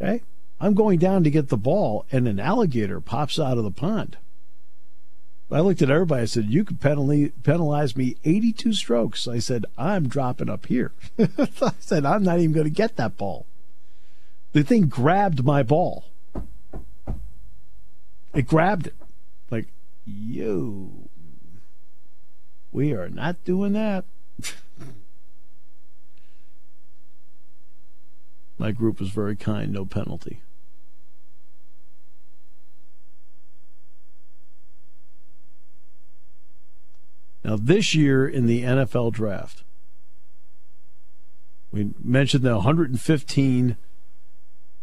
[0.00, 0.22] Okay.
[0.60, 4.16] I'm going down to get the ball, and an alligator pops out of the pond.
[5.50, 6.22] I looked at everybody.
[6.22, 11.72] I said, "You could penalize me 82 strokes." I said, "I'm dropping up here." I
[11.78, 13.46] said, "I'm not even going to get that ball."
[14.52, 16.06] The thing grabbed my ball.
[18.34, 18.94] It grabbed it,
[19.50, 19.68] like
[20.04, 21.08] you.
[22.72, 24.04] We are not doing that.
[28.58, 30.40] My group was very kind, no penalty.
[37.46, 39.62] Now, this year in the NFL draft,
[41.70, 43.76] we mentioned the 115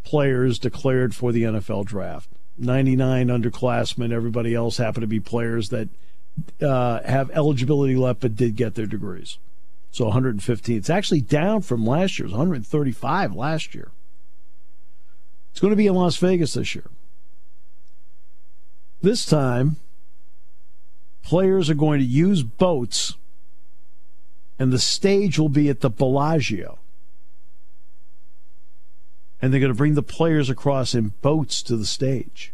[0.05, 2.29] players declared for the NFL draft.
[2.57, 5.89] 99 underclassmen, everybody else happened to be players that
[6.61, 9.39] uh, have eligibility left but did get their degrees.
[9.91, 10.77] So 115.
[10.77, 13.91] It's actually down from last year's 135 last year.
[15.51, 16.89] It's going to be in Las Vegas this year.
[19.01, 19.75] This time,
[21.23, 23.15] players are going to use boats,
[24.59, 26.79] and the stage will be at the Bellagio.
[29.41, 32.53] And they're going to bring the players across in boats to the stage.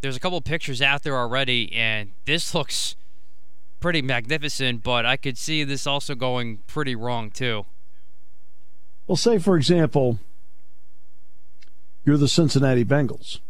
[0.00, 2.96] There's a couple pictures out there already, and this looks
[3.80, 7.64] pretty magnificent, but I could see this also going pretty wrong too.
[9.06, 10.18] Well, say for example,
[12.04, 13.40] you're the Cincinnati Bengals.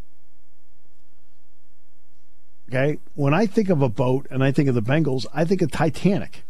[2.69, 5.63] Okay, when I think of a boat and I think of the Bengals, I think
[5.63, 6.45] of Titanic.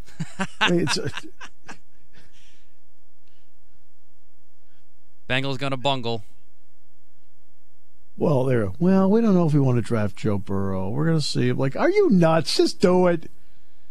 [0.61, 0.99] I mean, it's,
[5.29, 6.23] Bengals gonna bungle.
[8.17, 8.71] Well, there.
[8.79, 10.89] Well, we don't know if we want to draft Joe Burrow.
[10.91, 11.53] We're gonna see.
[11.53, 12.57] Like, are you nuts?
[12.57, 13.31] Just do it.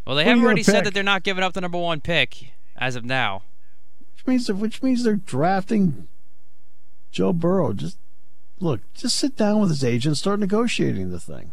[0.05, 2.95] Well, they have already said that they're not giving up the number one pick as
[2.95, 3.43] of now.
[4.15, 6.07] Which means, which means they're drafting
[7.11, 7.73] Joe Burrow.
[7.73, 7.97] Just
[8.59, 11.51] look, just sit down with his agent, and start negotiating the thing.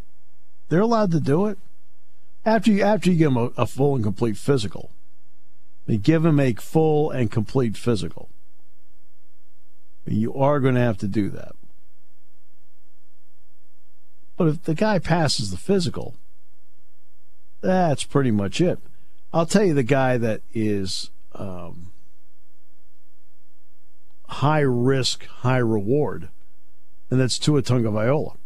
[0.70, 1.59] They're allowed to do it
[2.46, 4.92] after you after you give him a, a full and complete physical.
[5.87, 8.30] They give him a full and complete physical.
[10.06, 11.54] You are going to have to do that.
[14.37, 16.14] But if the guy passes the physical,
[17.61, 18.78] that's pretty much it.
[19.33, 21.92] I'll tell you the guy that is um,
[24.28, 26.28] high risk, high reward,
[27.11, 28.37] and that's Tua Tagovailoa.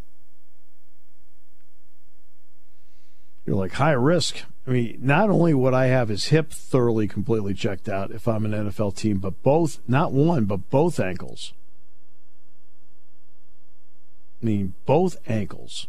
[3.46, 4.42] You're like high risk.
[4.66, 8.44] I mean, not only would I have his hip thoroughly, completely checked out if I'm
[8.44, 11.52] an NFL team, but both, not one, but both ankles.
[14.42, 15.88] I mean, both ankles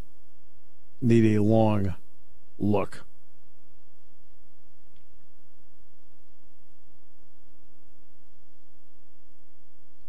[1.01, 1.95] need a long
[2.59, 3.05] look.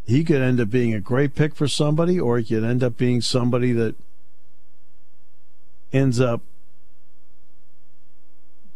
[0.06, 2.96] he could end up being a great pick for somebody, or he could end up
[2.96, 3.96] being somebody that
[5.92, 6.42] ends up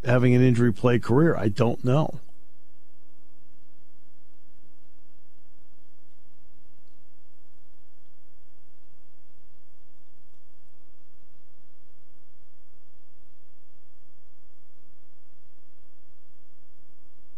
[0.04, 1.36] having an injury play career.
[1.36, 2.20] I don't know.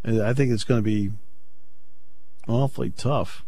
[0.04, 1.12] And I think it's going to be
[2.48, 3.44] awfully tough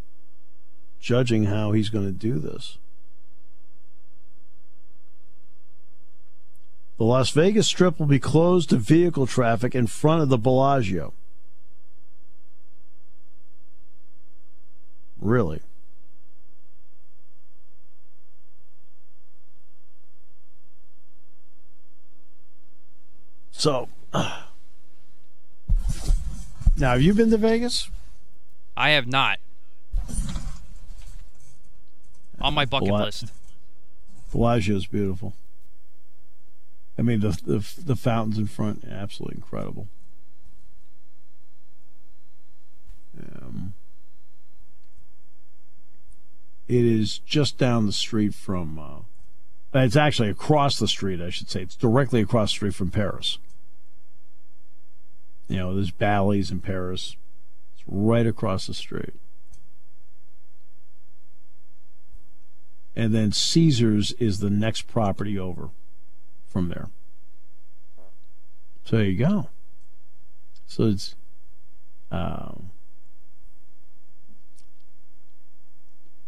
[1.01, 2.79] judging how he's going to do this.
[6.97, 11.13] The Las Vegas Strip will be closed to vehicle traffic in front of the Bellagio.
[15.21, 15.61] Really?
[23.51, 24.35] So, now
[26.77, 27.89] have you been to Vegas?
[28.77, 29.39] I have not
[32.41, 33.33] on my bucket list.
[34.33, 35.33] Bellagio is beautiful.
[36.97, 39.89] I mean, the, the the fountains in front, absolutely incredible.
[43.19, 43.75] Um,
[46.67, 48.79] It is just down the street from.
[48.79, 49.01] Uh,
[49.75, 51.63] it's actually across the street, I should say.
[51.63, 53.39] It's directly across the street from Paris.
[55.49, 57.17] You know, there's Bally's in Paris.
[57.75, 59.15] It's right across the street.
[62.97, 65.71] And then Caesars is the next property over
[66.55, 66.89] from there.
[68.85, 69.51] So there you go.
[70.67, 71.17] So it's
[72.13, 72.71] um,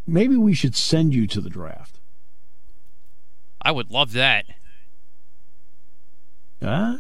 [0.07, 2.01] maybe we should send you to the draft.
[3.63, 4.47] I would love that.
[6.61, 6.99] Huh?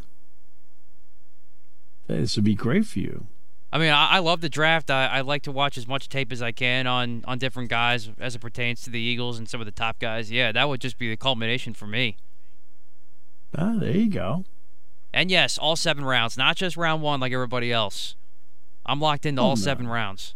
[2.07, 3.27] This would be great for you.
[3.73, 4.89] I mean, I, I love the draft.
[4.89, 8.09] I, I like to watch as much tape as I can on, on different guys
[8.21, 10.31] as it pertains to the Eagles and some of the top guys.
[10.31, 12.17] Yeah, that would just be the culmination for me.
[13.55, 14.45] Ah, there you go.
[15.13, 18.15] And yes, all seven rounds, not just round one like everybody else.
[18.85, 19.63] I'm locked into Oh, all no.
[19.63, 20.35] seven rounds.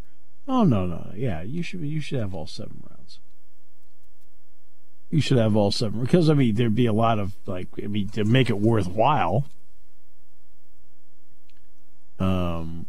[0.48, 3.20] Oh no, no, yeah, you should you should have all seven rounds.
[5.10, 7.86] You should have all seven because I mean there'd be a lot of like I
[7.86, 9.44] mean to make it worthwhile.
[12.18, 12.86] Um,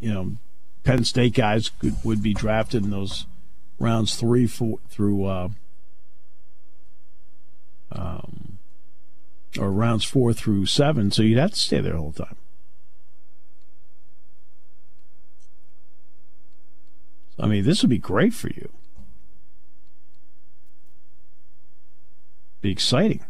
[0.00, 0.36] you know,
[0.84, 3.26] Penn State guys could, would be drafted in those
[3.78, 5.48] rounds three, four through, uh,
[7.94, 8.58] um,
[9.58, 11.10] or rounds four through seven.
[11.10, 12.36] So you'd have to stay there the whole time.
[17.38, 18.70] I mean, this would be great for you.
[22.60, 23.24] Be exciting.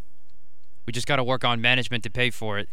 [0.84, 2.68] We just got to work on management to pay for it.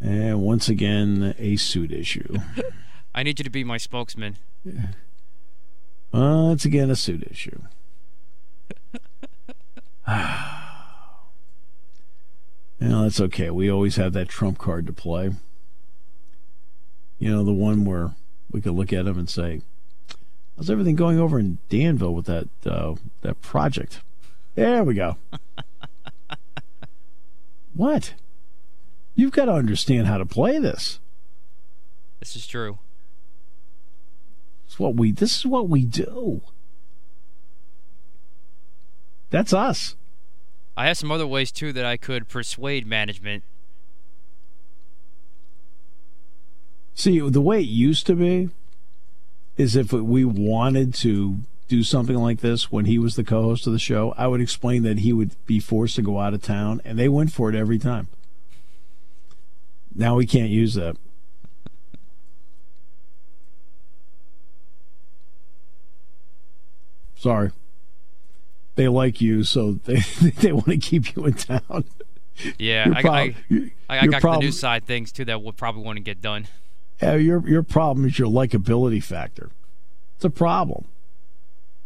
[0.00, 2.38] And once again, a suit issue.
[3.14, 4.38] I need you to be my spokesman.
[4.64, 4.88] Yeah.
[6.12, 7.62] Once again, a suit issue.
[10.06, 10.14] You
[12.80, 13.50] know, that's okay.
[13.50, 15.30] We always have that trump card to play.
[17.18, 18.14] You know, the one where
[18.50, 19.62] we could look at him and say,
[20.56, 24.00] "How's everything going over in Danville with that uh, that project?"
[24.54, 25.16] There we go.
[27.74, 28.14] what?
[29.14, 30.98] You've got to understand how to play this.
[32.18, 32.78] This is true.
[34.66, 35.12] It's what we.
[35.12, 36.42] This is what we do.
[39.32, 39.96] That's us.
[40.76, 43.42] I have some other ways too that I could persuade management.
[46.94, 48.50] See, the way it used to be
[49.56, 53.72] is if we wanted to do something like this when he was the co-host of
[53.72, 56.82] the show, I would explain that he would be forced to go out of town,
[56.84, 58.08] and they went for it every time.
[59.94, 60.96] Now we can't use that.
[67.16, 67.50] Sorry.
[68.74, 69.96] They like you, so they
[70.40, 71.84] they want to keep you in town.
[72.58, 73.34] Yeah, I, prob- I,
[73.88, 76.22] I, I got problem- the news side things too that would probably want to get
[76.22, 76.48] done.
[77.02, 79.50] Yeah, your your problem is your likability factor.
[80.16, 80.86] It's a problem,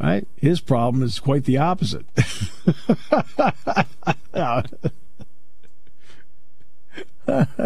[0.00, 0.26] right?
[0.36, 2.06] His problem is quite the opposite.
[4.34, 4.62] Oh.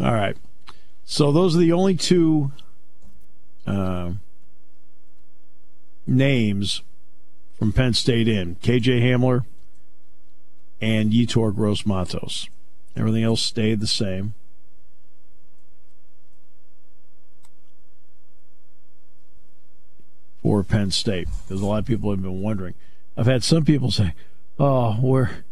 [0.00, 0.36] right.
[1.04, 2.52] So those are the only two
[3.66, 4.12] uh,
[6.08, 6.82] names
[7.58, 9.44] from Penn State in KJ Hamler
[10.80, 12.48] and Yetur Gross Matos.
[12.96, 14.34] Everything else stayed the same.
[20.42, 22.74] For Penn State, because a lot of people have been wondering.
[23.18, 24.14] I've had some people say,
[24.58, 25.44] "Oh, where,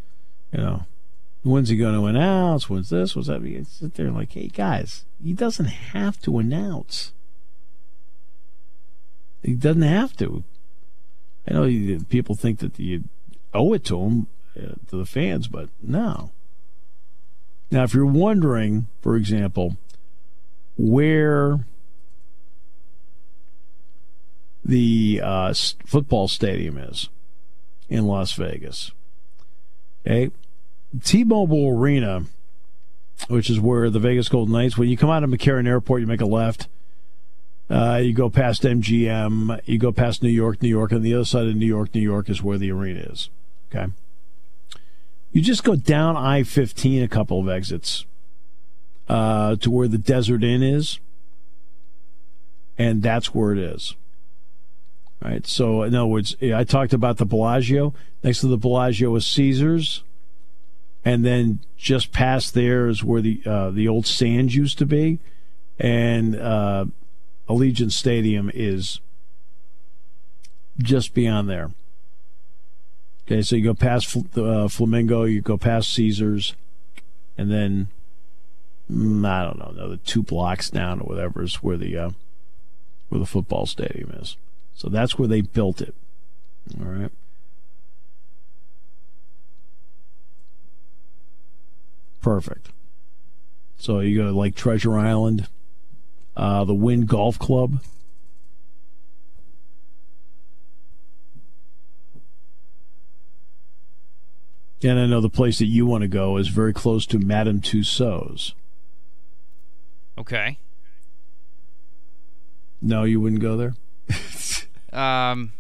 [0.53, 0.87] you know,
[1.43, 2.71] when's he going to announce?
[2.71, 3.15] When's this?
[3.15, 7.13] What's that?" You sit there like, "Hey, guys, he doesn't have to announce.
[9.47, 10.43] He doesn't have to.
[11.49, 13.05] I know people think that you
[13.55, 14.27] owe it to him,
[14.59, 16.33] uh, to the fans, but no.
[17.71, 19.77] Now, if you're wondering, for example,
[20.77, 21.61] where
[24.65, 25.55] the uh,
[25.87, 27.09] football stadium is
[27.89, 28.91] in Las Vegas,
[30.05, 30.33] okay,
[31.05, 32.25] T-Mobile Arena,
[33.29, 34.77] which is where the Vegas Golden Knights.
[34.77, 36.67] When you come out of McCarran Airport, you make a left.
[37.69, 41.25] Uh, you go past MGM, you go past New York, New York, and the other
[41.25, 43.29] side of New York, New York is where the arena is.
[43.69, 43.93] Okay.
[45.33, 48.07] You just go down I 15 a couple of exits
[49.09, 51.01] uh, to where the Desert Inn is,
[52.79, 53.97] and that's where it is.
[55.23, 55.47] All right.
[55.47, 57.95] So, in other words, I talked about the Bellagio.
[58.23, 60.05] Next to the Bellagio is Caesars,
[61.05, 65.19] and then just past there is where the uh, the old Sands used to be,
[65.79, 66.87] and uh,
[67.49, 69.01] Allegiant Stadium is
[70.79, 71.71] just beyond there.
[73.27, 76.55] Okay, so you go past uh, Flamingo, you go past Caesars,
[77.37, 77.89] and then
[78.91, 82.11] mm, I don't know, another two blocks down or whatever is where the uh,
[83.09, 84.37] where the football stadium is.
[84.75, 85.95] So that's where they built it.
[86.81, 87.11] All right.
[92.21, 92.71] Perfect.
[93.79, 95.49] So you go to like Treasure Island,
[96.37, 97.81] uh, the Wynn Golf Club.
[104.83, 107.61] And I know the place that you want to go is very close to Madame
[107.61, 108.53] Tussauds.
[110.19, 110.59] Okay.
[112.83, 113.75] No, you wouldn't go there?
[114.93, 115.53] Um.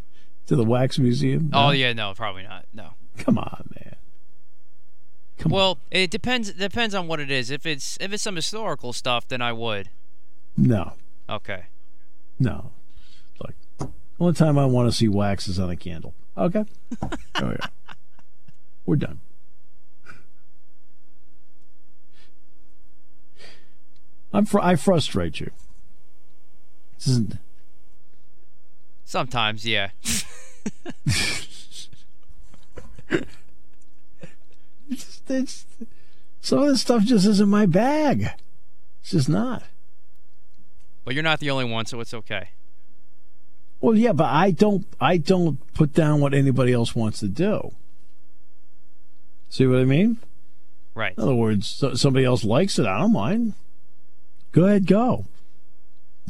[0.46, 1.50] To the Wax Museum?
[1.52, 2.64] Oh yeah, no, probably not.
[2.72, 2.94] No.
[3.18, 3.96] Come on, man.
[5.36, 6.52] Come Well, it depends.
[6.52, 7.50] Depends on what it is.
[7.50, 9.90] If it's if it's some historical stuff, then I would.
[10.56, 10.92] No,
[11.28, 11.64] Okay.
[12.38, 12.70] no.
[13.40, 16.14] Look, only time I want to see wax is on a candle.
[16.36, 16.64] Okay.
[17.38, 17.58] Oh, we go.
[18.86, 19.20] We're done.
[24.32, 25.50] I'm fr- I frustrate you.
[26.96, 27.34] This isn't.
[29.04, 29.90] Sometimes, yeah.
[34.88, 35.66] It's, it's,
[36.40, 38.28] some of this stuff just isn't my bag.
[39.00, 39.64] It's just not.
[41.06, 42.50] But you're not the only one, so it's okay.
[43.80, 44.84] Well, yeah, but I don't.
[45.00, 47.72] I don't put down what anybody else wants to do.
[49.48, 50.18] See what I mean?
[50.96, 51.14] Right.
[51.16, 52.86] In other words, so somebody else likes it.
[52.86, 53.54] I don't mind.
[54.50, 55.26] Go ahead, go.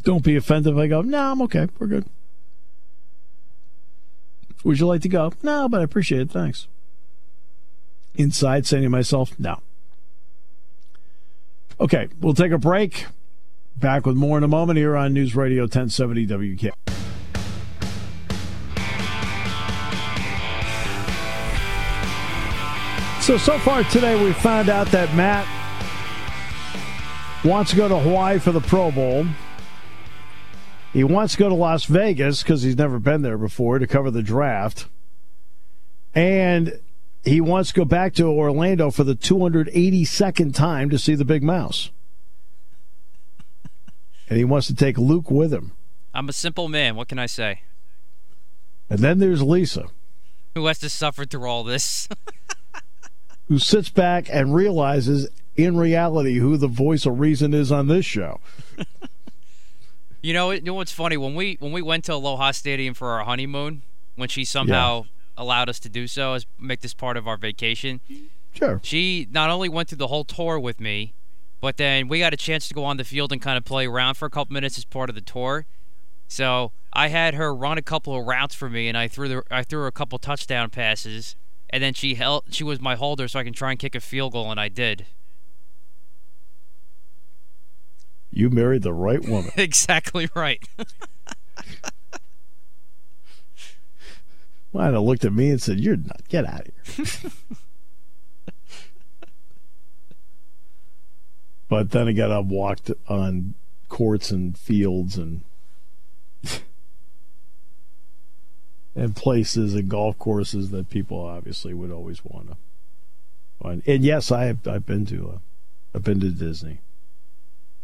[0.02, 1.00] Don't be offended if I go.
[1.00, 1.68] No, I'm okay.
[1.78, 2.04] We're good.
[4.62, 5.32] Would you like to go?
[5.42, 6.30] No, but I appreciate it.
[6.30, 6.66] Thanks.
[8.14, 9.60] Inside, saying to myself, no.
[11.80, 13.06] Okay, we'll take a break.
[13.78, 16.72] Back with more in a moment here on News Radio 1070 WK.
[23.20, 25.46] So, so far today, we found out that Matt
[27.44, 29.26] wants to go to Hawaii for the Pro Bowl.
[30.94, 34.10] He wants to go to Las Vegas because he's never been there before to cover
[34.10, 34.86] the draft.
[36.14, 36.80] And
[37.24, 41.42] he wants to go back to Orlando for the 282nd time to see the Big
[41.42, 41.90] Mouse.
[44.28, 45.72] And he wants to take Luke with him.
[46.12, 46.96] I'm a simple man.
[46.96, 47.60] What can I say?
[48.88, 49.86] And then there's Lisa,
[50.54, 52.08] Who has to suffer through all this?
[53.48, 58.04] who sits back and realizes in reality who the voice of reason is on this
[58.04, 58.40] show.
[60.22, 61.16] you know, you know what's funny?
[61.16, 63.82] When we when we went to Aloha Stadium for our honeymoon,
[64.16, 65.06] when she somehow
[65.36, 68.00] allowed us to do so, as make this part of our vacation,
[68.52, 68.80] Sure.
[68.82, 71.12] she not only went through the whole tour with me,
[71.60, 73.86] but then we got a chance to go on the field and kind of play
[73.86, 75.66] around for a couple minutes as part of the tour.
[76.28, 79.42] So I had her run a couple of routes for me, and I threw the,
[79.50, 81.36] I threw her a couple touchdown passes,
[81.70, 84.00] and then she held she was my holder, so I can try and kick a
[84.00, 85.06] field goal, and I did
[88.36, 89.50] You married the right woman.
[89.56, 90.62] exactly right.
[94.74, 96.28] Might have looked at me and said, You're not.
[96.28, 97.06] Get out of here.
[101.68, 103.54] but then again, I've walked on
[103.88, 105.42] courts and fields and
[108.94, 112.56] and places and golf courses that people obviously would always want to
[113.62, 113.82] find.
[113.86, 115.38] And yes, I have I've been to uh,
[115.94, 116.80] I've been to Disney.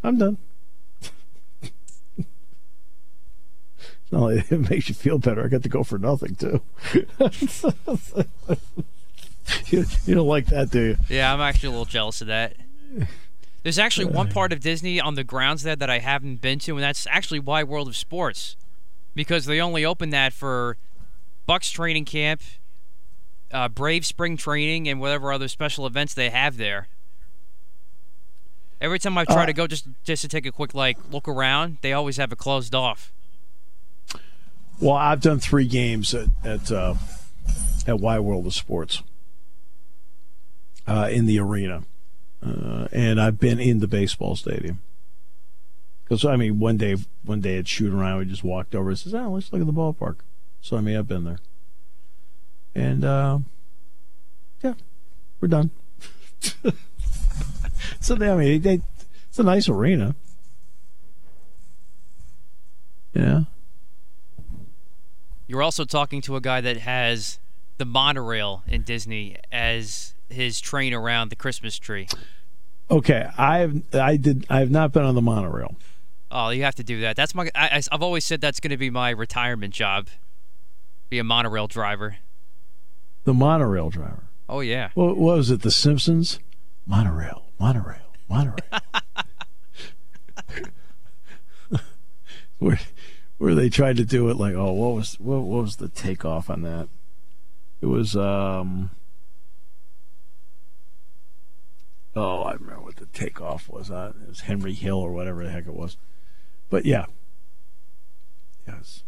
[0.03, 0.39] I'm done.
[4.15, 5.43] It makes you feel better.
[5.43, 6.61] I got to go for nothing too.
[9.69, 10.97] you, you don't like that, do you?
[11.09, 12.55] Yeah, I'm actually a little jealous of that.
[13.63, 16.75] There's actually one part of Disney on the grounds there that I haven't been to,
[16.75, 18.57] and that's actually Wide World of Sports,
[19.15, 20.77] because they only open that for
[21.49, 22.43] Bucs training camp,
[23.53, 26.89] uh, Brave spring training, and whatever other special events they have there.
[28.81, 31.29] Every time I try Uh, to go just just to take a quick like look
[31.29, 33.13] around, they always have it closed off.
[34.81, 36.97] Well, I've done three games at at uh,
[37.87, 39.05] at Wide World of Sports
[40.89, 41.85] uh, in the arena,
[42.45, 44.83] uh, and I've been in the baseball stadium.
[46.05, 48.99] Because I mean, one day, one day at shoot around, we just walked over and
[48.99, 50.17] says, "Oh, let's look at the ballpark."
[50.61, 51.39] So I mean, I've been there,
[52.75, 53.39] and uh,
[54.63, 54.75] yeah,
[55.41, 55.71] we're done.
[58.01, 58.81] so they, I mean, they,
[59.29, 60.15] it's a nice arena.
[63.15, 63.43] Yeah.
[65.47, 67.39] You're also talking to a guy that has
[67.79, 72.09] the monorail in Disney as his train around the Christmas tree.
[72.91, 75.77] Okay, I've I did I have not been on the monorail.
[76.31, 77.15] Oh, you have to do that.
[77.15, 77.51] That's my.
[77.55, 80.09] I, have always said that's going to be my retirement job.
[81.11, 82.17] Be a monorail driver.
[83.25, 84.25] The monorail driver.
[84.49, 84.91] Oh yeah.
[84.95, 85.63] What, what was it?
[85.63, 86.39] The Simpsons?
[86.87, 88.59] Monorail, monorail, monorail.
[92.59, 92.81] where,
[93.39, 96.51] where they tried to do it like, oh, what was what, what was the takeoff
[96.51, 96.89] on that?
[97.81, 98.91] It was, um,
[102.15, 103.91] oh, I remember what the takeoff was.
[103.91, 105.97] Uh, it was Henry Hill or whatever the heck it was.
[106.71, 107.07] But yeah,
[108.67, 109.03] yes.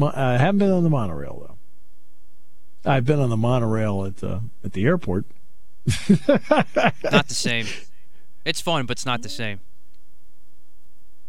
[0.00, 2.90] I haven't been on the monorail though.
[2.90, 5.24] I've been on the monorail at uh, at the airport.
[6.08, 7.66] Not the same.
[8.44, 9.60] It's fun, but it's not the same.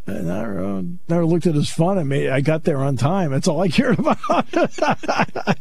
[0.08, 1.98] And I uh, never looked at it as fun.
[1.98, 3.32] I mean, I got there on time.
[3.32, 4.46] That's all I cared about.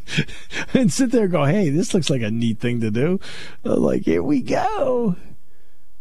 [0.75, 3.21] and sit there and go, hey, this looks like a neat thing to do.
[3.63, 5.17] Like, here we go.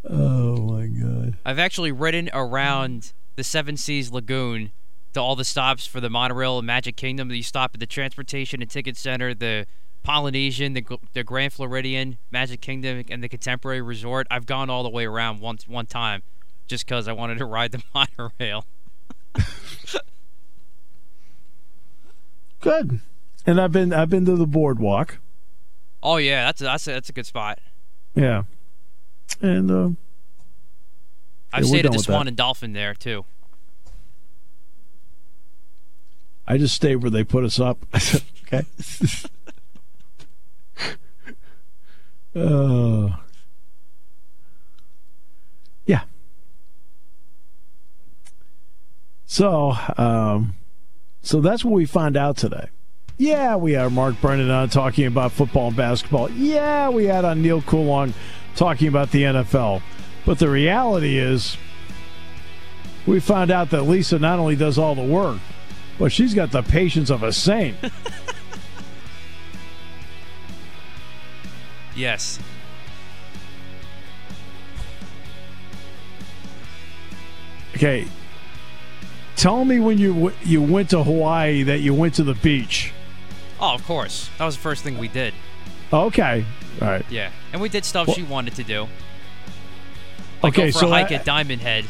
[0.10, 1.38] Oh, my God.
[1.46, 4.74] I've actually ridden around the Seven Seas Lagoon
[5.14, 7.32] to all the stops for the monorail in Magic Kingdom.
[7.32, 9.68] You stop at the Transportation and Ticket Center, the
[10.04, 14.28] Polynesian, the, the Grand Floridian, Magic Kingdom, and the Contemporary Resort.
[14.30, 16.24] I've gone all the way around once one time
[16.74, 18.66] just because I wanted to ride the monorail.
[22.62, 23.00] Good.
[23.46, 25.20] And I've been I've been to the boardwalk.
[26.02, 27.60] Oh yeah, that's a, that's a, that's a good spot.
[28.16, 28.44] Yeah.
[29.40, 29.90] And uh,
[31.52, 32.30] I've Yeah, stayed at the Swan that.
[32.30, 33.24] and Dolphin there too.
[36.48, 37.86] I just stayed where they put us up.
[38.52, 38.64] okay.
[42.36, 43.10] uh,
[49.34, 50.54] So, um,
[51.24, 52.68] so that's what we find out today.
[53.18, 56.30] Yeah, we had Mark Brennan on talking about football and basketball.
[56.30, 58.14] Yeah, we had on Neil Coolong
[58.56, 59.82] talking about the NFL.
[60.24, 61.58] But the reality is,
[63.08, 65.40] we found out that Lisa not only does all the work,
[65.98, 67.76] but she's got the patience of a saint.
[71.96, 72.40] Yes.
[77.76, 78.08] Okay,
[79.36, 82.92] tell me when you w- you went to Hawaii that you went to the beach.
[83.60, 84.30] Oh, of course.
[84.38, 85.34] That was the first thing we did.
[85.92, 86.46] Okay,
[86.82, 87.06] all right.
[87.10, 88.88] Yeah, and we did stuff Well- she wanted to do.
[90.42, 91.86] Like Okay, go for so a hike I- at Diamond Head.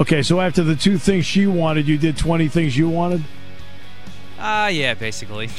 [0.00, 3.22] Okay, so after the two things she wanted, you did twenty things you wanted.
[4.38, 5.48] Ah, yeah, basically.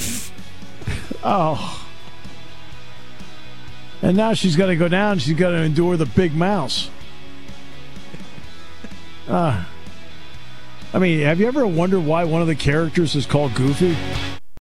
[1.27, 1.87] Oh.
[4.03, 5.17] And now she's got to go down.
[5.17, 6.91] She's got to endure the big mouse.
[9.27, 9.63] Uh,
[10.95, 13.97] I mean, have you ever wondered why one of the characters is called Goofy?